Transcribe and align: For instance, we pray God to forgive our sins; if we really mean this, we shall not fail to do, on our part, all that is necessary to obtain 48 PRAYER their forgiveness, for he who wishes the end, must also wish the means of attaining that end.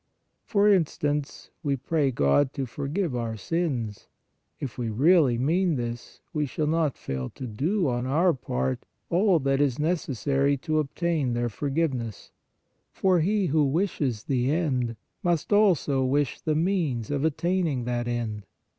For 0.45 0.67
instance, 0.67 1.51
we 1.61 1.75
pray 1.75 2.09
God 2.09 2.53
to 2.53 2.65
forgive 2.65 3.15
our 3.15 3.37
sins; 3.37 4.07
if 4.59 4.75
we 4.75 4.89
really 4.89 5.37
mean 5.37 5.75
this, 5.75 6.21
we 6.33 6.47
shall 6.47 6.65
not 6.65 6.97
fail 6.97 7.29
to 7.35 7.45
do, 7.45 7.87
on 7.87 8.07
our 8.07 8.33
part, 8.33 8.87
all 9.11 9.37
that 9.37 9.61
is 9.61 9.77
necessary 9.77 10.57
to 10.57 10.79
obtain 10.79 11.25
48 11.33 11.33
PRAYER 11.33 11.33
their 11.43 11.49
forgiveness, 11.49 12.31
for 12.91 13.19
he 13.19 13.45
who 13.45 13.63
wishes 13.63 14.23
the 14.23 14.49
end, 14.49 14.95
must 15.21 15.53
also 15.53 16.03
wish 16.03 16.41
the 16.41 16.55
means 16.55 17.11
of 17.11 17.23
attaining 17.23 17.83
that 17.83 18.07
end. 18.07 18.47